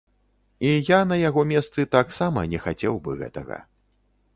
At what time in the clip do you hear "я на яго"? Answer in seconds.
0.87-1.45